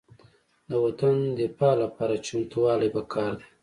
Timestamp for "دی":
3.39-3.45